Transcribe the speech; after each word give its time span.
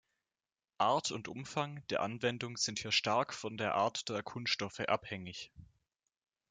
Art 0.79 1.11
und 1.11 1.27
Umfang 1.27 1.83
der 1.91 2.01
Anwendung 2.01 2.57
sind 2.57 2.79
hier 2.79 2.91
stark 2.91 3.35
von 3.35 3.55
der 3.55 3.75
Art 3.75 4.09
der 4.09 4.23
Kunststoffe 4.23 4.79
abhängig. 4.79 5.51